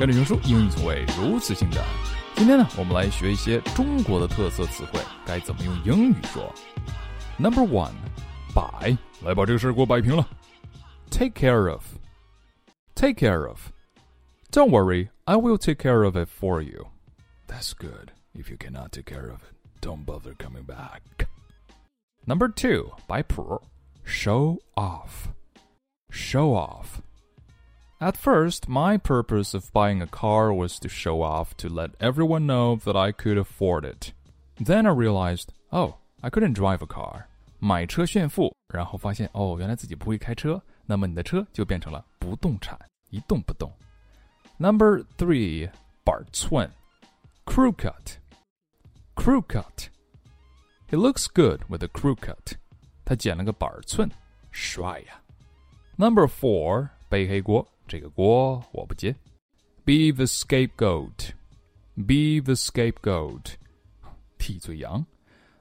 [0.00, 1.84] 跟着熊叔，英语从未如此性感。
[2.34, 6.52] 今天呢，我们来学一些中国的特色词汇，该怎么用英语说。
[7.38, 7.92] Number one，
[8.54, 10.28] 摆，来把这个事儿给我摆平了。
[11.10, 16.86] Take care of，take care of。Don't worry, I will take care of it for you.
[17.46, 18.10] That's good.
[18.34, 21.00] If you cannot take care of it, don't bother coming back.
[22.26, 23.62] Number two, 摆谱
[24.04, 25.28] show off.
[26.10, 27.00] Show off.
[28.00, 32.46] At first, my purpose of buying a car was to show off to let everyone
[32.46, 34.12] know that I could afford it.
[34.58, 37.24] Then I realized, oh, I couldn't drive a car.
[37.58, 43.72] 买车炫富，然后发现哦，原来自己不会开车，那么你的车就变成了不动产，一动不动。
[44.58, 45.70] Number three，
[46.04, 46.70] 板寸，
[47.46, 52.56] crew cut，crew cut。He looks good with a crew cut。
[53.06, 54.10] 他剪了个板寸，
[54.50, 55.20] 帅呀。
[55.96, 57.66] Number four，背黑锅。
[57.91, 59.13] 这个锅我不接。
[59.83, 61.31] Be the scapegoat,
[61.97, 63.55] be the scapegoat，
[64.37, 65.05] 替罪羊。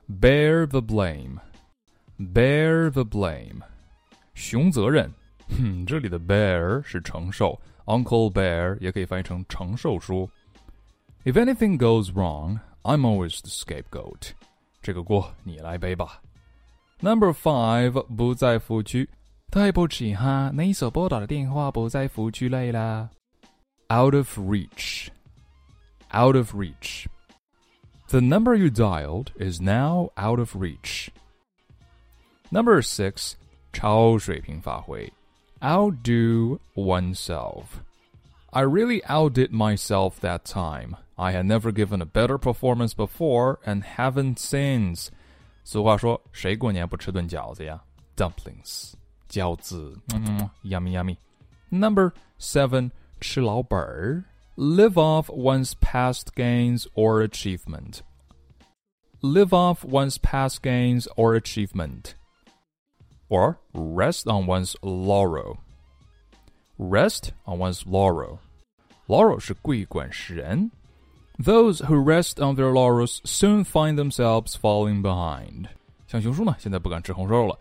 [0.08, 1.40] Bear the blame,
[2.16, 3.62] bear the blame，
[4.34, 5.12] 熊责任。
[5.48, 10.30] 哼，这里的 bear 是承受，Uncle Bear 也可以翻译成承受叔。
[11.24, 14.34] If anything goes wrong, I'm always the scapegoat。
[14.80, 16.22] 这个锅你来背吧。
[17.00, 19.08] Number five 不在服务区
[19.51, 23.09] 对不起哈，你所拨打的电话不在服务区内啦。
[23.89, 25.07] Out of reach.
[26.11, 27.05] Out of reach.
[28.09, 31.09] The number you dialed is now out of reach.
[32.49, 33.33] Number six,
[33.73, 35.11] 超水平发挥.
[35.61, 37.63] Outdo oneself.
[38.51, 40.95] I really outdid myself that time.
[41.15, 45.07] I had never given a better performance before and haven't since.
[45.63, 47.81] 俗话说，谁过年不吃顿饺子呀？
[48.15, 48.93] Dumplings.
[49.29, 54.23] 饺子，嗯，yummy yummy。Number seven，吃老本儿，
[54.55, 58.01] live off one's past gains or achievement.
[59.21, 62.13] Live off one's past gains or achievement.
[63.27, 65.57] Or rest on one's laurel.
[66.77, 68.39] Rest on one's laurel.
[69.07, 70.71] Laurel 是桂冠诗人。
[71.37, 75.67] Those who rest on their laurels soon find themselves falling behind.
[76.07, 77.59] 像熊叔呢，现在不敢吃红烧肉了。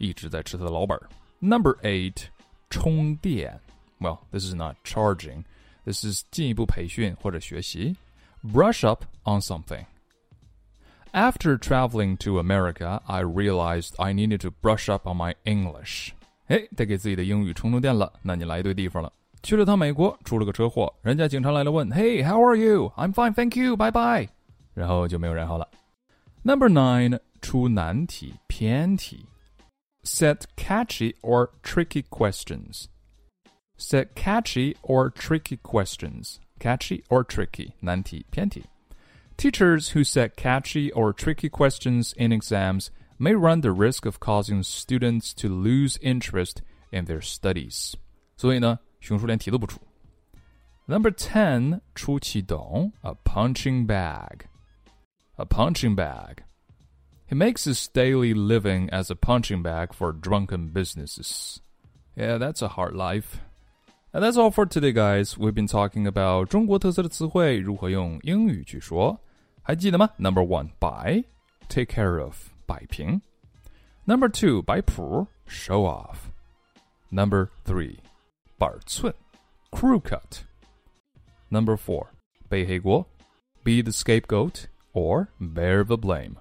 [0.00, 1.08] 一直在吃他的老本儿。
[1.38, 2.24] Number eight，
[2.70, 3.60] 充电。
[4.00, 5.44] Well, this is not charging.
[5.84, 7.94] This is 进一步培训或者学习。
[8.42, 9.84] Brush up on something.
[11.12, 16.12] After traveling to America, I realized I needed to brush up on my English.
[16.46, 18.12] 哎，得给自己的英语充充电了。
[18.22, 19.12] 那你来对地方了。
[19.42, 22.92] 去了趟美国，出了个车祸，人家警察来了问：“Hey, how are you?
[22.96, 23.76] I'm fine, thank you.
[23.76, 24.28] Bye bye。”
[24.72, 25.68] 然后就没有然后了。
[26.42, 29.26] Number nine，出难题偏题。
[30.03, 32.89] Set catchy or tricky questions.
[33.77, 36.39] Set catchy or tricky questions.
[36.59, 38.63] Catchy or tricky 难题偏题.
[39.37, 42.89] Teachers who set catchy or tricky questions in exams
[43.19, 46.61] may run the risk of causing students to lose interest
[46.91, 47.95] in their studies.
[48.37, 49.81] 所以呢，熊叔连题都不出。
[50.87, 54.45] Number ten，出气筒，a punching bag.
[55.35, 56.43] A punching bag.
[57.29, 61.59] He makes his daily living as a punching bag for drunken businesses.
[62.15, 63.41] Yeah, that's a hard life.
[64.13, 65.37] And that's all for today, guys.
[65.37, 69.19] We've been talking about 中国特色的词汇如何用英语去说，
[69.61, 70.09] 还记得吗？
[70.17, 71.23] Number one, buy,
[71.67, 73.19] take care of, 摆平。
[74.05, 76.29] Number two, 摆谱 show off.
[77.09, 77.97] Number three,
[78.57, 79.13] 板寸
[79.71, 80.43] crew cut.
[81.49, 82.07] Number four,
[82.47, 83.05] 背黑锅
[83.63, 86.35] be the scapegoat or bear the blame.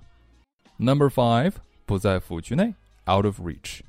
[0.81, 2.73] Number five, 不在服务区内
[3.05, 3.27] ，out eh?
[3.27, 3.81] of reach.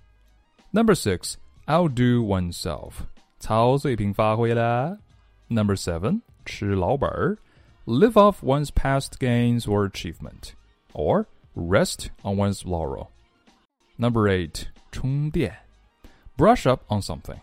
[0.73, 1.37] Number six,
[1.69, 3.07] outdo oneself.
[3.39, 4.99] 超水平发挥啦。
[5.49, 7.39] Number seven, 吃老本儿
[7.87, 10.55] ，live off one's past gains or achievement,
[10.93, 13.11] or rest on one's laurel.
[13.97, 15.53] Number eight, 充电
[16.37, 17.39] ，brush up on something.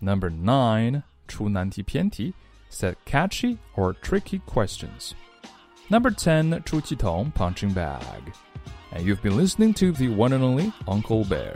[0.00, 2.32] Number nine, 出难题偏题
[2.70, 5.12] ，set catchy or tricky questions.
[5.88, 8.45] Number ten, 出气筒 punching bag.
[8.96, 11.54] And you've been listening to the one and only Uncle Bear.